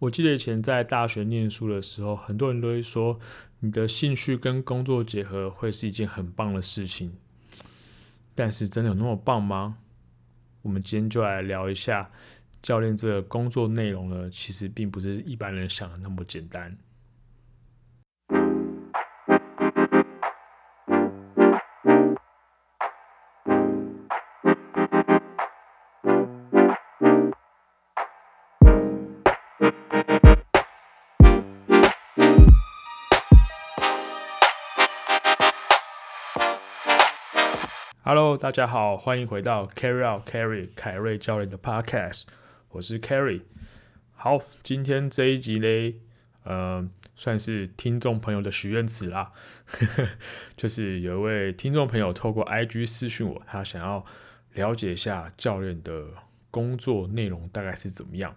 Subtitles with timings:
[0.00, 3.18] 我记得以前在大学念书的时候，很多人都会说，
[3.60, 7.12] 你的兴趣跟工作结合会是一件很棒的事情。
[8.34, 9.78] 但是真的有那么棒吗？
[10.62, 12.10] 我们今天就来聊一下
[12.62, 16.76] 教练这个工作内容呢，其实并不是一般人想的那么简单。
[38.08, 42.22] Hello，大家好，欢迎回到 Carry Out Carry 凯瑞教练的 Podcast，
[42.70, 43.42] 我是 Carry。
[44.14, 45.94] 好，今天这一集呢，
[46.44, 49.32] 呃，算是听众朋友的许愿池啦，
[50.56, 54.02] 就是有一位听众朋友透过 IG 私讯我，他想要
[54.54, 56.06] 了解一下教练的
[56.50, 58.34] 工作内容大概是怎么样。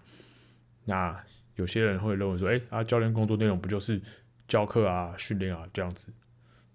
[0.84, 1.24] 那
[1.56, 4.02] 有些人会认为说，哎、啊，教练工作内容不就是
[4.50, 6.12] 教课啊、训练啊这样子，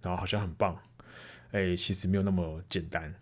[0.01, 0.75] 然后好像很棒。
[1.53, 3.15] 哎、其实没有那么简单，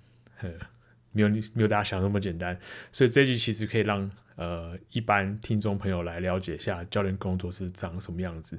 [1.12, 2.58] 没有没有大家想那么简单，
[2.90, 8.58] 所以这集其实可以让呃一般听众朋友来了解一下教练工作是长什么样子。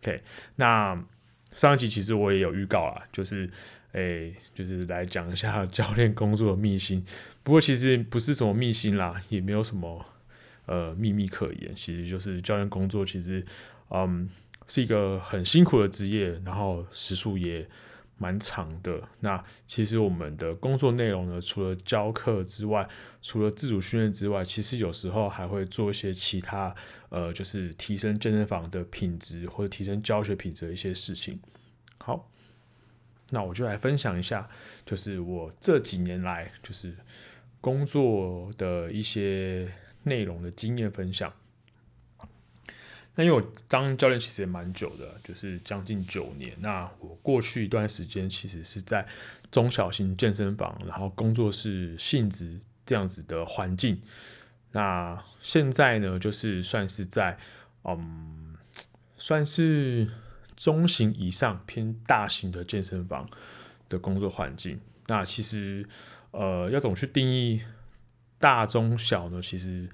[0.00, 0.22] OK，
[0.56, 1.04] 那
[1.52, 3.50] 上一集其实我也有预告啊，就是
[3.92, 7.04] 哎、就是来讲一下 教练工作的秘辛。
[7.42, 10.06] 不过其实不是什么秘辛啦，也没有什么
[10.64, 13.44] 呃秘密可言，其实就是教练工作其实
[13.90, 14.26] 嗯
[14.66, 17.68] 是一个很辛苦的职业，然后时速也。
[18.16, 19.02] 蛮长的。
[19.20, 22.88] 那其实我们的工作内容呢，除了教课之外，
[23.20, 26.74] 除了自主训练之外，其实有时候还会做一些其他，
[27.08, 31.40] 呃，就是提升健身房的品质或者提升教学品质的一些事情。
[31.98, 32.30] 好，
[33.30, 34.48] 那我就来分享一下，
[34.84, 36.94] 就是我这几年来就是
[37.60, 41.32] 工作的一些内容的经验分享。
[43.16, 46.52] 那因为我当教练其实也蛮久的，就是将近九年。
[46.58, 49.06] 那我过去一段时间其实是在
[49.52, 54.00] 中小型健身房，然后工作室性质这样子的环境。
[54.72, 57.38] 那现在呢，就是算是在
[57.84, 58.56] 嗯，
[59.16, 60.10] 算是
[60.56, 63.30] 中型以上偏大型的健身房
[63.88, 64.80] 的工作环境。
[65.06, 65.88] 那其实
[66.32, 67.62] 呃，要怎么去定义
[68.40, 69.40] 大中小呢？
[69.40, 69.88] 其实。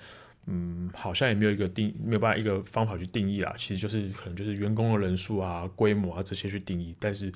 [0.53, 3.55] 嗯，好像也没有一个定，没有办法一个方法去定义啦。
[3.57, 6.93] 其实就是可能就是员工的人数啊、规模啊这些去定义。
[6.99, 7.33] 但是，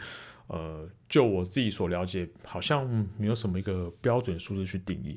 [0.49, 2.85] 呃，就我自己所了解，好像
[3.17, 5.17] 没有什么一个标准数字去定义。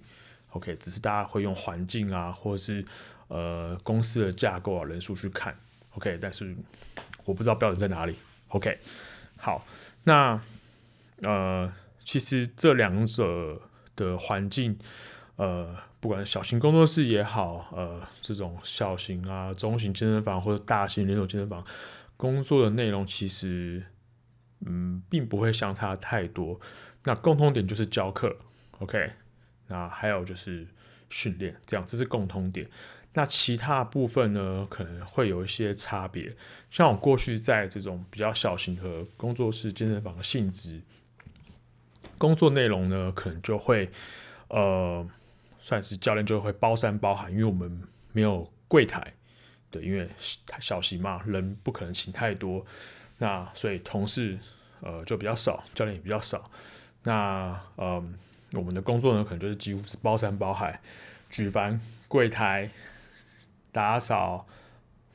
[0.52, 2.86] OK，只是大家会用环境啊，或者是
[3.30, 5.56] 呃公司的架构啊、人数去看。
[5.96, 6.56] OK，但是
[7.26, 8.16] 我不知道标准在哪里。
[8.50, 8.78] OK，
[9.38, 9.66] 好，
[10.04, 10.40] 那
[11.24, 13.60] 呃，其实这两者
[13.96, 14.78] 的环境，
[15.38, 15.87] 呃。
[16.08, 21.62] 不管小型工作室也好，呃，这种小型啊、中型健身房或者大型连锁健身房，
[22.16, 23.86] 工作的内容其实，
[24.66, 26.62] 嗯，并不会相差太多。
[27.04, 28.38] 那共通点就是教课
[28.80, 29.12] ，OK，
[29.68, 30.66] 那还有就是
[31.10, 32.70] 训练，这样这是共通点。
[33.12, 36.34] 那其他部分呢，可能会有一些差别。
[36.72, 40.82] 像我过去在这种比较小型和工作室健身房的性质，
[42.18, 43.90] 工作内容呢，可能就会，
[44.48, 45.06] 呃。
[45.68, 47.84] 算是教练就会包山包海，因为我们
[48.14, 49.06] 没有柜台，
[49.70, 50.10] 对，因为
[50.62, 52.66] 小型嘛，人不可能请太多，
[53.18, 54.40] 那所以同事
[54.80, 56.42] 呃就比较少，教练也比较少，
[57.04, 58.02] 那呃
[58.54, 60.80] 我们的工作呢，可能就是几乎是包山包海，
[61.30, 62.72] 举凡柜台、
[63.74, 64.48] 打扫、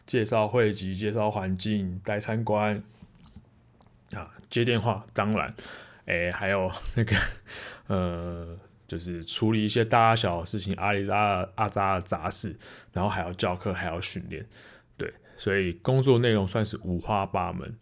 [0.06, 2.82] 介绍会籍、介绍环境、带参观
[4.12, 5.54] 啊、接电话，当然，
[6.04, 7.16] 哎、还有那个
[7.88, 8.58] 呃。
[8.92, 12.54] 就是处理一些大小的事情，阿里扎阿扎的杂事，
[12.92, 14.47] 然后还要教课，还要训练，
[14.98, 17.75] 对，所以工作内容算是五花八门，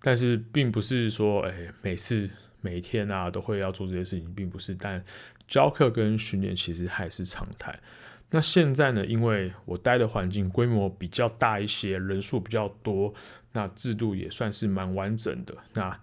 [0.00, 2.28] 但是并不是说，哎、每次
[2.62, 5.00] 每天啊都会要做这些事情，并不是，但
[5.46, 7.78] 教课跟训练其实还是常态。
[8.30, 13.14] 那现在呢，因为我待的环境规模比较大一些，人数比较多，
[13.52, 15.96] 那制度也算是蛮完整的，那。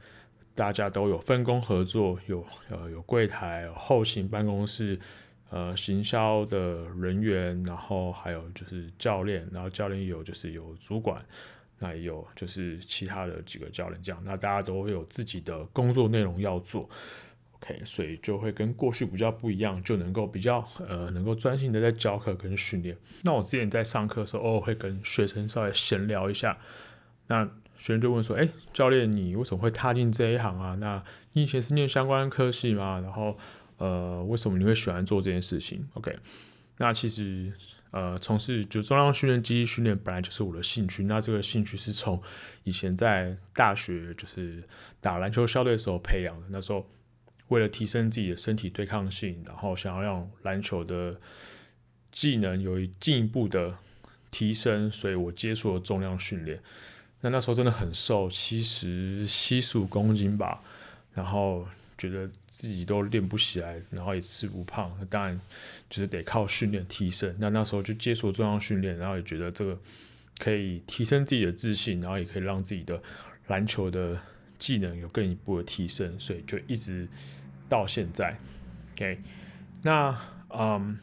[0.55, 4.99] 大家都有分工合作，有呃有柜台、后勤办公室，
[5.49, 11.17] 呃行销的人员，然后还有就是教练，然后教练有就是有主管，
[11.79, 16.87] 那也有就是其他的几个教练这样，那大家都会有自己的工作内容要做
[17.53, 22.95] ，OK，所以就会跟过去比较不一样，就能够比较呃能够专心的在教课跟训练。
[23.23, 26.55] 那我之前在上课的时候，偶尔会跟学生稍微闲聊一下，
[27.25, 27.49] 那。
[27.77, 30.75] 学生就问说：“哎，教练，你为什么会踏进这一行啊？
[30.79, 31.03] 那
[31.33, 32.99] 你以前是念相关科系吗？
[33.01, 33.37] 然后，
[33.77, 36.17] 呃，为什么你会喜欢做这件事情？”OK，
[36.77, 37.51] 那其实，
[37.91, 41.03] 呃，从事就重量训练、肌力训练本来就是我的兴趣。
[41.03, 42.21] 那这个兴趣是从
[42.63, 44.63] 以前在大学就是
[45.01, 46.47] 打篮球校队的时候培养的。
[46.49, 46.87] 那时候
[47.49, 51.19] 为了提升自己的身体对抗性，然后想要让篮球的
[52.11, 53.75] 技能有进一步的
[54.31, 56.59] 提升，所以我接触了重量训练。
[57.23, 60.61] 那那时候真的很瘦，七十七十五公斤吧，
[61.15, 61.65] 然后。
[61.95, 65.39] 觉得自己都练不起来，然后也吃不胖，当然
[65.89, 67.33] 就是得靠训练提升。
[67.39, 69.77] 那那时候就接触重量训练，然后也觉得这个
[70.39, 73.01] 可以提升自己的自信，然后也可以让自己的
[73.47, 74.19] 篮球的
[74.59, 77.07] 技能有更一步的提升，所以就一直
[77.69, 78.37] 到现在。
[78.95, 79.19] OK，
[79.83, 80.17] 那
[80.49, 80.97] 嗯，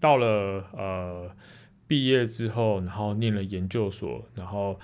[0.00, 1.30] 到了呃
[1.86, 4.80] 毕业之后，然后念了研究所，然后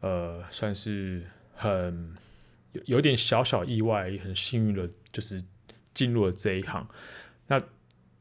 [0.00, 2.14] 呃算是很。
[2.72, 5.42] 有有点小小意外，也很幸运的，就是
[5.92, 6.88] 进入了这一行。
[7.48, 7.60] 那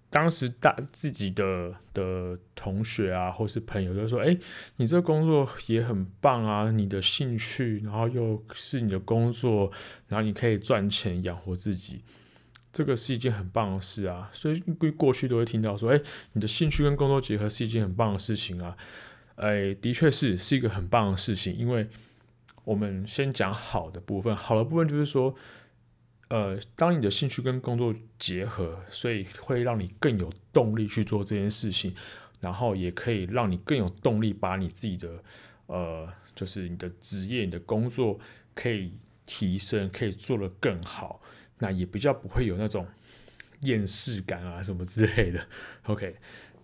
[0.10, 4.36] 当时大自己的的同学啊，或是朋友都说：“哎、
[4.78, 9.72] 你这工作也很棒啊，你的兴趣，然后又是你的工作，
[10.08, 12.02] 然后你可以赚钱养活自己，
[12.74, 14.60] 这个是一件很棒的事啊。”所以
[14.98, 16.02] 过去都会听到说：“哎、
[16.34, 18.76] 你的兴趣跟工作结合是一件很棒的事情啊。”
[19.40, 21.88] 哎，的确是是一个很棒的事情，因为。
[22.66, 25.34] 我们先讲好的部分，好的部分就是说，
[26.28, 31.96] 呃，当你的兴趣跟工作结合，所以会让你更有动力去做这件事情，
[32.40, 35.24] 然后也可以让你更有动力把你自己的，
[35.66, 38.20] 呃，就是你的职业、你的工作
[38.54, 38.94] 可以
[39.26, 41.20] 提升，可以做得更好，
[41.58, 42.86] 那也比较不会有那种
[43.62, 45.48] 厌世感啊什么之类的。
[45.84, 46.16] OK，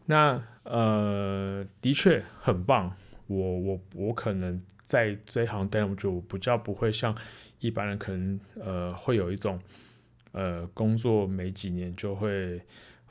[0.05, 2.95] 那呃，的确很棒，
[3.27, 4.61] 我我我可能。
[4.87, 7.17] 在这一行待那么久，比较不会像
[7.57, 9.59] 一般人可能呃会有一种
[10.31, 12.61] 呃工作没几年就会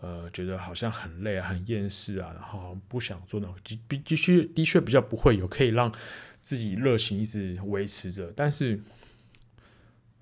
[0.01, 3.57] 呃觉得好像很累啊、很厌世啊，然后不想做那种，
[3.89, 5.93] 必必须的确比较不会有可以让
[6.41, 8.33] 自己热情一直维持着。
[8.37, 8.81] 但是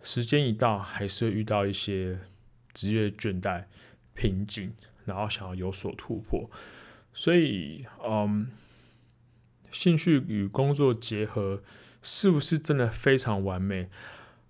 [0.00, 2.18] 时间一到，还是会遇到一些
[2.72, 3.64] 职业倦怠、
[4.14, 4.72] 瓶颈，
[5.04, 6.50] 然后想要有所突破。
[7.12, 8.50] 所以嗯。
[9.70, 11.62] 兴趣与工作结合，
[12.02, 13.88] 是不是真的非常完美？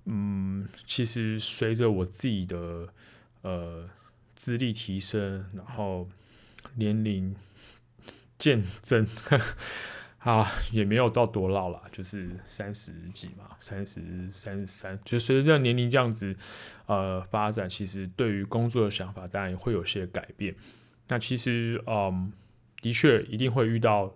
[0.07, 2.89] 嗯，其实随着我自己的
[3.43, 3.89] 呃
[4.35, 6.09] 资历提升，然后
[6.75, 7.37] 年龄
[8.37, 9.07] 渐增，
[10.23, 16.35] 啊，也没有到多老了，就是三十几嘛，三十三十三，就随着这样年龄这样子
[16.87, 20.55] 呃发展，其实对于工作的想法当然也会有些改变。
[21.09, 22.33] 那其实嗯，
[22.81, 24.15] 的确一定会遇到。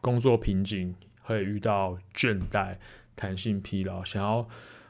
[0.00, 2.76] 工作瓶颈会遇到倦怠、
[3.14, 4.48] 弹性疲劳，想要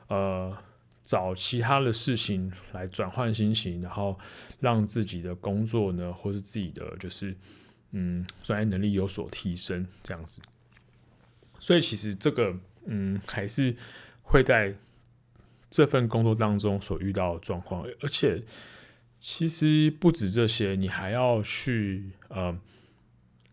[0.08, 0.56] 呃
[1.02, 4.18] 找其他的事情来转换心情，然后
[4.58, 7.36] 让自己的工作呢，或是自己的就是
[7.92, 10.42] 嗯专业能力有所提升，这样子。
[11.58, 12.54] 所以其实这个
[12.86, 13.74] 嗯还是
[14.22, 14.74] 会在
[15.70, 18.42] 这份工作当中所遇到的状况，而且
[19.18, 22.58] 其实不止这些，你还要去呃。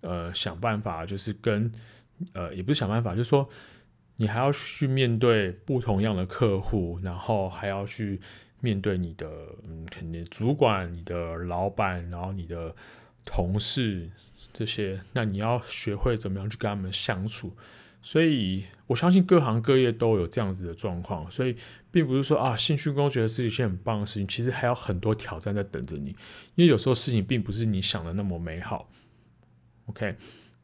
[0.01, 1.69] 呃，想办法就是跟
[2.31, 3.49] 呃，也不是想办法，就是说
[4.15, 8.21] 你还要去面对不同样的客户，然后还要去
[8.61, 9.27] 面对你的
[9.67, 12.73] 嗯，肯定主管、你的老板，然后你的
[13.25, 14.09] 同事
[14.59, 17.55] 这些，那你要学会怎么样去跟他们相处。
[18.01, 21.55] 所以我相信各行各业都有这样子的状况，所以
[21.91, 26.09] 并不是说啊，兴趣工觉得是一件很棒的事情，其实还有很多挑战在等着你，
[26.55, 28.89] 因为有时候事情并不是你想的那么美好。
[29.85, 30.15] OK，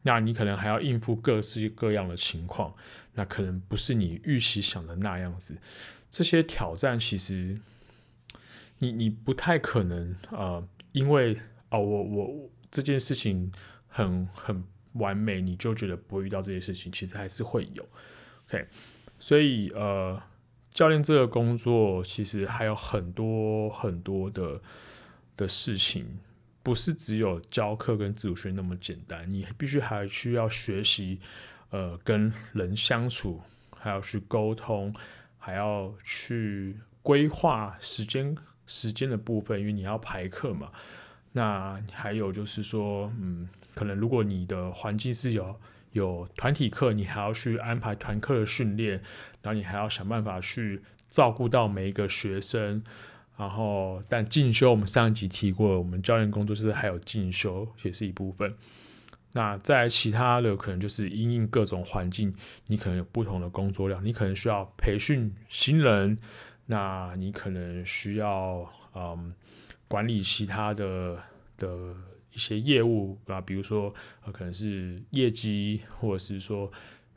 [0.02, 2.74] 那你可能还要应付各式各样的情况，
[3.14, 5.56] 那可能不是你预期想的那样子。
[6.10, 7.58] 这些挑战其实
[8.78, 11.34] 你你不太可能呃，因为
[11.68, 13.52] 啊，我我这件事情
[13.96, 14.62] 很很
[14.92, 17.82] 完美，你就觉得不会遇到这些事情，其实还是会有。
[18.48, 18.66] OK，
[19.18, 20.22] 所以呃，
[20.70, 24.60] 教练这个工作其实还有很多很多的
[25.36, 26.18] 的事情。
[26.62, 31.20] 不是只有教课跟自主学那么简单，你必须还需要学习，
[31.70, 34.92] 呃，跟人相处，还要去沟通，
[35.38, 38.36] 还要去规划时间
[38.66, 40.72] 时间的部分，因为你要排课嘛。
[41.30, 45.54] 那还有就是说，嗯，可能如果你的环境是有
[45.92, 48.92] 有团体课，你还要去安排团课的训练，
[49.42, 52.82] 然后你还要想办法去照顾到每一个学生。
[53.36, 58.54] 然后，但进修我们上一集提过，我们教练工作室还有进修也是一部分。
[59.32, 62.34] 那在其他的可能就是因应各种环境，
[62.66, 66.16] 你可能有不同的工作量，你可能需要培训新人，
[66.64, 69.34] 那你可能需要嗯
[69.86, 71.18] 管理其他的
[71.58, 71.94] 的
[72.36, 76.70] 一些业务啊，比如说呃可能是业绩，或者是说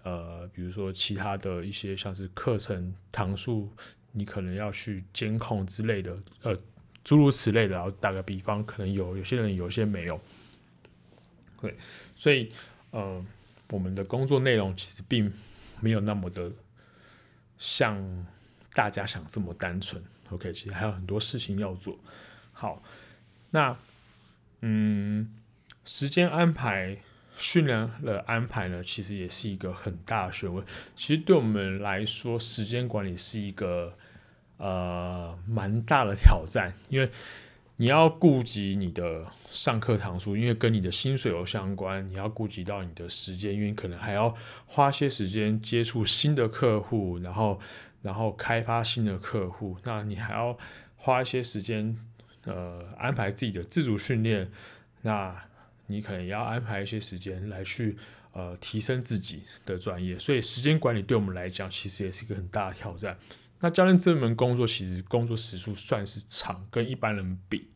[0.04, 3.70] 呃比如说其他的一些像是课程堂数，
[4.14, 6.58] 你可能要去监控之类的，呃
[7.04, 7.76] 诸如此类的。
[7.76, 10.18] 然后打个比方，可能有有些人有些没有，
[11.60, 11.76] 对，
[12.16, 12.50] 所以
[12.92, 13.22] 呃
[13.72, 15.30] 我们的工作内容其实并
[15.82, 16.50] 没有那么的
[17.58, 18.26] 像
[18.74, 20.02] 大家想这么单纯。
[20.30, 22.00] OK，其实还有很多事情要做。
[22.54, 22.82] 好，
[23.52, 23.78] 那。
[24.62, 25.30] 嗯，
[25.86, 26.98] 时间安排、
[27.34, 30.66] 训练的安排呢，其实也是一个很大的学问。
[30.96, 33.98] 其实对我们来说，时间管理是一个
[34.58, 37.10] 呃蛮大的挑战，因为
[37.78, 44.36] 你要顾及你的上课堂数，因为跟你的薪水有相关；你要顾及到你的时间，因为可能还要
[44.66, 47.58] 花些时间接触新的客户，然后
[48.02, 49.78] 然后开发新的客户。
[49.86, 50.58] 那你还要
[50.98, 51.98] 花一些时间。
[52.50, 54.50] 呃，安排自己的自主训练，
[55.04, 55.40] 那
[55.86, 57.96] 你可能也要安排一些时间来去
[58.34, 63.16] 呃提升自己的专业，所以时间管理对我们来讲其实也是一个很大的挑战。
[63.60, 67.70] 那教练这门工作其实工作时数算是长，跟一般人比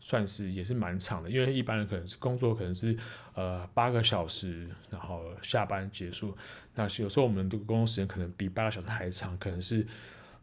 [0.00, 2.98] 算是也是蛮长的，因为一般人可能是工作可能是
[3.34, 6.36] 呃八个小时，然后下班结束，
[6.74, 9.86] 那有时候我们的工作时间可能比八个小时还长，可能是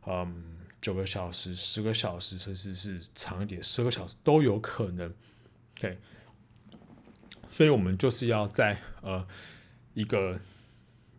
[0.05, 0.55] 嗯。
[0.86, 5.12] 九个小时、十个小时，甚至是长一点，十个小时都有可能。
[5.74, 5.98] 对，
[7.50, 9.25] 所以我们就是要在呃
[9.96, 10.39] 一个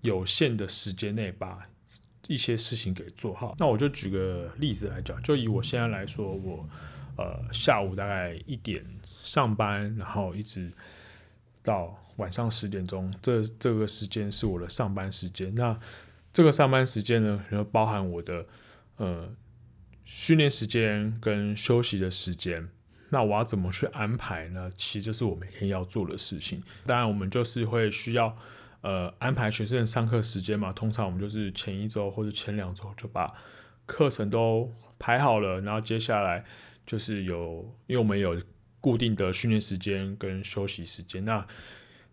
[0.03, 1.69] 有限的时间内把
[2.29, 3.57] 一些事情给做好。
[3.59, 6.65] 那我就举个例子来讲，就以我现在来说，我
[7.17, 8.87] 呃下午大概一点
[9.19, 10.73] 上班，然后一直
[11.65, 15.53] 到晚上十点钟，这这个时间是我的上班时间。
[15.57, 15.77] 那
[16.33, 18.47] 这个上班时间呢，然后包含我的
[18.99, 19.29] 呃。
[20.07, 22.69] 训练时间跟休息的时间，
[23.11, 24.71] 那我要怎么去安排呢？
[24.77, 26.63] 其实这是我每天要做的事情。
[26.87, 28.35] 当然，我们就是会需要
[28.83, 30.73] 呃安排学生上课时间嘛。
[30.73, 33.27] 通常我们就是前一周或者前两周就把
[33.85, 36.45] 课程都排好了，然后接下来
[36.87, 38.41] 就是有，因为我们有
[38.81, 41.45] 固定的训练时间跟休息时间，那。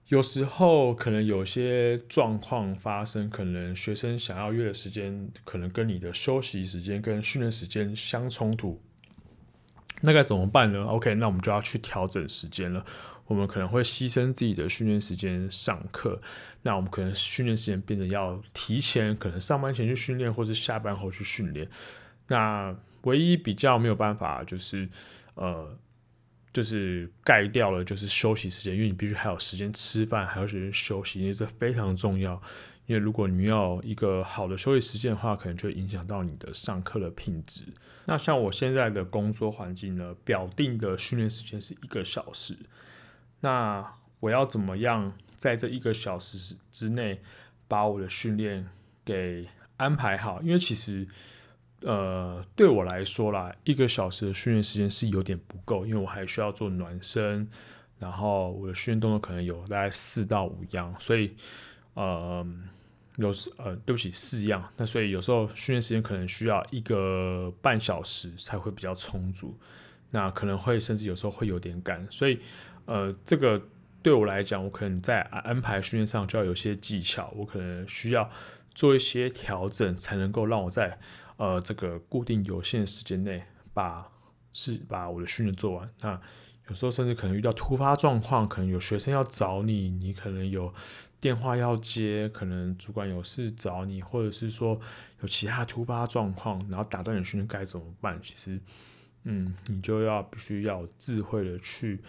[0.09, 8.79] 有时候可能有些状况发生，可能学生想要约的时间，可能跟你的休息时间跟训练时间相冲突，
[10.01, 12.85] 那该怎么办呢？OK，那我们就要去调整时间了。
[13.25, 16.21] 我们可能会牺牲自己的训练时间上课，
[16.61, 21.67] 那我们可能训练时间变得要提前，可能上班前去训练，或是下班后去训练。
[22.27, 24.87] 那唯一比较没有办法就是，
[25.35, 25.75] 呃。
[26.53, 32.39] 就是盖掉了，就是休息时间，因为你必须还有时间吃饭，还有时间休息，因为这非常重要。
[32.85, 37.63] 因为如果你要一个好的休息时间的话，可能就影响到你的上课的品质。
[38.05, 42.55] 那像我现在的工作环境呢，表定的训练时间是一个小时，
[43.39, 47.19] 那我要怎么样在这一个小时之内
[47.67, 48.67] 把我的训练
[49.03, 50.39] 给安排好？
[50.43, 51.07] 因为其实。
[51.85, 57.47] 呃，对我来说啦，一个小时的训练时间是有点不够，因为我还需要做暖身，
[57.99, 61.35] 然后我的训练动作可能有大概四到五样，所以
[61.93, 62.45] 呃，
[63.17, 64.63] 有时呃，对不起，四样。
[64.77, 69.57] 那所以有时候训练时间可能需要一个半小时才会比较充足，
[70.09, 72.39] 那可能会甚至有时候会有点赶，所以
[72.85, 73.61] 呃，这个
[74.01, 78.29] 对我来讲，我可能在安排训练上就要有些技巧，我可能需要
[78.73, 80.97] 做一些调整，才能够让我在。
[81.37, 84.07] 呃，这个固定有限时间内把
[84.53, 85.89] 是把我的训练做完。
[85.99, 86.21] 那
[86.69, 90.73] 有时候甚至可能遇到突发状况，可能有学生要找你，你可能有
[91.19, 94.79] 电话要接，可能主管有事找你，或者是说
[95.21, 98.17] 有其他突发状况，然后打断你训练该怎么办？
[98.21, 98.59] 其实，
[99.23, 101.99] 嗯，你就要必须要智慧的去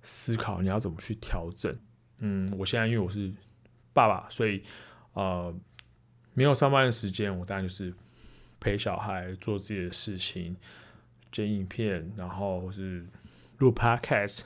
[0.00, 1.76] 思考你要怎么去调整。
[2.20, 3.30] 嗯，我现在因为我是
[3.92, 4.62] 爸爸，所以
[5.12, 5.54] 呃
[6.32, 7.92] 没有上班的时间，我当然就是。
[8.60, 10.56] 陪小孩做自己的事情，
[11.30, 13.06] 剪影片，然后是
[13.58, 14.40] 录 podcast，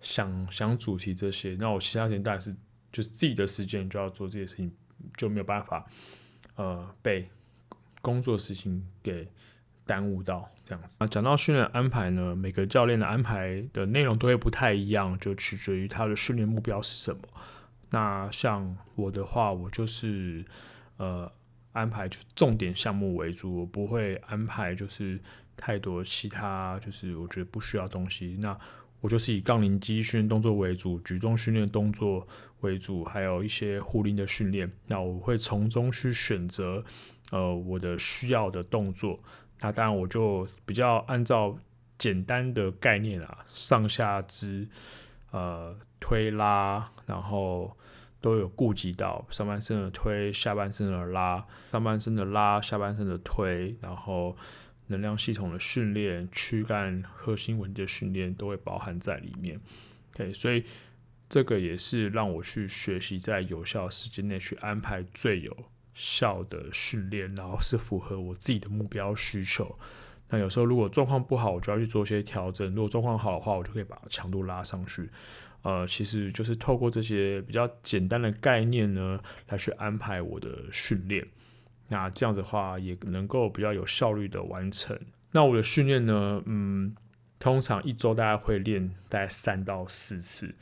[0.00, 1.56] 想想主题这些。
[1.60, 2.52] 那我其他时间当然是
[2.90, 4.72] 就是自己的时间就要做这些事情，
[5.16, 5.86] 就没有办法
[6.56, 7.28] 呃被
[8.02, 9.28] 工作事情给
[9.84, 10.96] 耽误到这样子。
[11.00, 17.22] 那讲到训练安排呢，每个教练的安排的内容都会不太一样，就取决于他的训练目标是什么。
[17.90, 20.44] 那像我的话，我就是
[20.96, 21.30] 呃。
[21.76, 25.20] 安排就重点项目为主，我不会安排就是
[25.56, 28.36] 太多其他就是我觉得不需要东西。
[28.40, 28.58] 那
[29.02, 32.26] 我就是以杠铃肌训练动作为主，举重训练动作
[32.60, 34.72] 为主，还有一些壶铃的训练。
[34.86, 36.82] 那我会从中去选择
[37.30, 39.20] 呃我的需要的动作。
[39.60, 41.56] 那当然我就比较按照
[41.98, 44.66] 简单的概念啊，上下肢
[45.30, 47.76] 呃推拉，然后
[48.26, 54.36] 都有顾及到上半身的推、下半身的拉、上半身的拉、下半身的推，然后
[54.88, 59.60] 能量系统的训练、躯干核心稳定的训练都会包含在里面。
[60.12, 60.64] OK，所以
[61.28, 65.56] 这个也是让我去学习在有效时间内去安排最有
[65.94, 69.78] 效的训练，然后是符合我自己的目标需求。
[70.30, 75.08] 那有时候如果状况不好，我就要去做一些调整；如果状况好的话，我就可以把强度拉上去。
[75.62, 81.26] 呃，其实就是透过这些比较简单的概念呢，来去安排我的训练。
[81.88, 84.98] 那这样子的话，也能够比较有效率的完成。
[85.32, 86.94] 那我的训练呢，嗯，
[87.38, 90.54] 通常一周大概会练大概三到四次。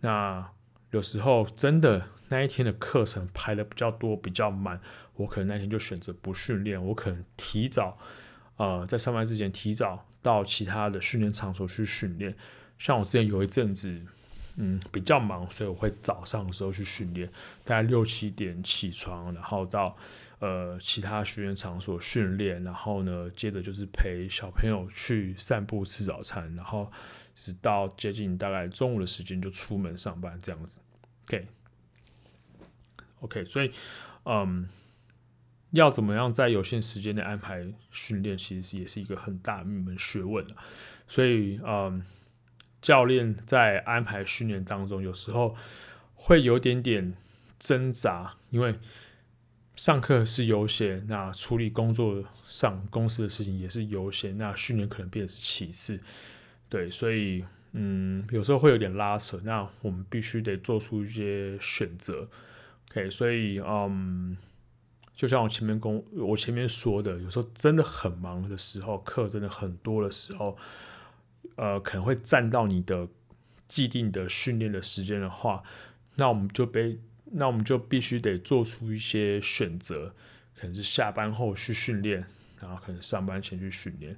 [0.00, 0.50] 那
[0.90, 4.80] 有时候真的那一天的课程排的比较多、比较满，
[5.16, 7.98] 我可能那天就选择不训练，我可能提早。
[8.56, 12.34] 呃，在上班之前提早到其他的训练场所去训练。
[12.78, 14.02] 像我之前有一阵子，
[14.56, 17.28] 嗯，比较忙，所以我会早上的时候去训练，
[17.64, 19.96] 大概六七点起床，然后到
[20.38, 26.90] 呃其他训练场所训练，然后呢，接着就是陪小朋友去散步、吃早餐，然后
[27.34, 30.80] 直到接近大概中午的时间就出门上班这样子。
[33.20, 33.70] OK，OK，所以
[34.24, 34.68] 嗯。
[35.72, 40.44] 要怎么样在有限时间内安排训练，其实也是一个很大的一门学问。
[41.06, 42.02] 所以，嗯，
[42.80, 45.56] 教练在安排训练当中，有时候
[46.14, 47.14] 会有点点
[47.58, 48.74] 挣扎，因为
[49.76, 56.00] 上课是优先，那处理工作上公司的事情也是优先，那训练可能变成是其次。
[56.68, 62.28] 对，所以，嗯，有时候会有点拉扯，那我们必须得做出一些选择。
[62.90, 64.36] OK，所以，嗯。
[65.12, 70.56] 就像我前面公我前面说的，有时候真的很忙的时候，课真的很多的时候，
[71.56, 73.08] 呃，可能会占到你的
[73.68, 75.62] 既定的训练的时间的话，
[76.16, 76.98] 那我们就被
[77.32, 80.14] 那我们就必须得做出一些选择，
[80.56, 82.24] 可能是下班后去训练，
[82.60, 84.16] 然后可能上班前去训练。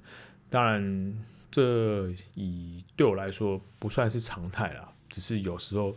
[0.48, 1.14] 当然，
[1.50, 5.96] 这以对我来说不算是常态啦，只是有时候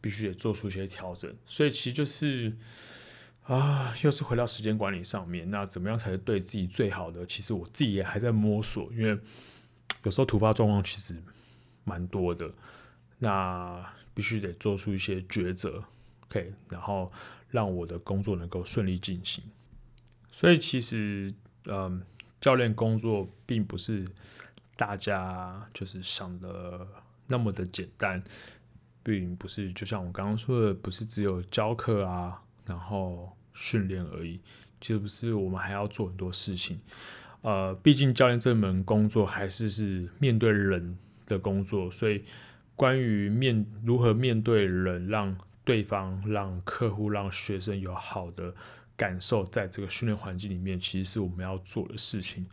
[0.00, 1.34] 必须得做出一些调整。
[1.46, 2.52] 所以其实就是。
[3.44, 5.50] 啊，又是回到时间管理上面。
[5.50, 7.26] 那怎么样才是对自己最好的？
[7.26, 9.18] 其实我自己也还在摸索，因为
[10.02, 11.16] 有时候突发状况其实
[11.84, 12.52] 蛮多的，
[13.18, 15.82] 那必须得做出一些抉择
[16.24, 17.10] ，OK，然后
[17.50, 19.42] 让我的工作能够顺利进行。
[20.30, 21.32] 所以其实，
[21.66, 22.02] 嗯，
[22.40, 24.04] 教练工作并不是
[24.76, 26.86] 大家就是想的
[27.26, 28.22] 那么的简单，
[29.02, 32.40] 并不是就像我刚刚说的，不是只有教课啊。
[32.66, 34.40] 然后训练而已，
[34.80, 36.80] 其实不是，我们还要做很多事情。
[37.44, 42.24] 呃，毕竟教练这门工作还是是面对人的工作，所以
[42.74, 48.54] 关于面如何面对人，让对方、让客户、让学生有好的
[48.96, 52.46] 感受，在这个训练环境里面，其实是我们要做的事情。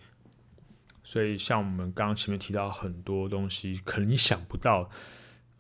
[1.06, 4.90] 所以，像我们刚刚前面提到很多东西，可能你想不到，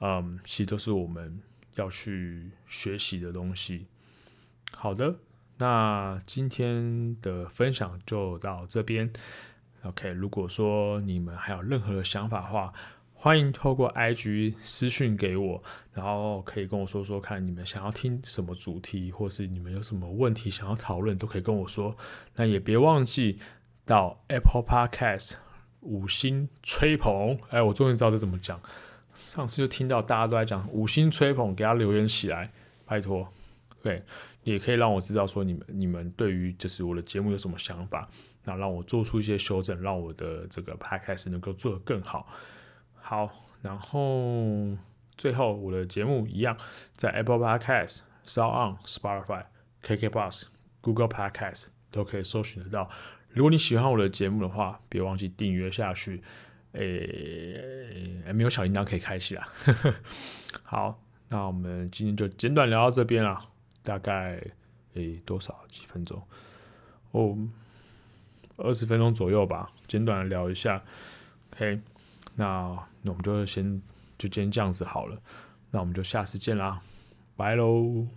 [0.02, 1.41] 嗯，其实都是我们
[1.76, 3.88] 要去学习的东西。
[4.74, 5.15] 好的，
[5.62, 9.08] 那今天的分享就到这边。
[9.84, 12.74] OK，如果说你们还有任何的想法的话，
[13.13, 15.62] 欢迎透过 IG 私讯给我，
[15.93, 21.95] 然后可以跟我说说看你们想要听什么主题，或是你们有什么问题想要讨论，都可以跟我说。
[22.38, 23.38] 那也别忘记
[23.86, 25.36] 到 Apple Podcast
[25.82, 27.38] 五星吹捧。
[27.50, 28.60] 哎，我终于知道这怎么讲。
[29.13, 32.52] 上次就听到大家都在讲五星吹捧，给他留言起来，
[32.84, 33.28] 拜托。
[33.84, 34.04] 对。
[34.43, 38.10] 也可以让我知道说你们你们对于就是我的节目有什么想法，
[38.43, 42.27] 那让我做出一些修正，让我的这个 podcast 能够做得更好。
[42.95, 43.30] 好，
[43.62, 44.75] 然后
[45.17, 46.58] 最后我的节目一样
[46.93, 49.45] 在 Apple Podcast、SoundOn、Spotify、
[49.84, 50.45] KKBox、
[50.82, 52.89] Google Podcast 都可以搜寻得到。
[53.30, 56.23] 如果你喜欢我的节目的话，别忘记订阅下去。
[56.73, 59.47] 诶，没有小铃铛可以开启啊。
[60.63, 63.51] 好，那我们今天就简短聊到这边了。
[63.84, 64.41] 大概
[64.94, 66.22] 诶、多少几分钟？
[67.12, 67.38] 哦，
[68.58, 70.84] 二十分钟左右吧，简短的聊一下。
[71.54, 71.80] OK，
[72.36, 73.82] 那那我们就先
[74.17, 75.22] 就今天这样子好了。
[75.72, 76.82] 那我们就下次见啦，
[77.36, 78.08] 拜喽。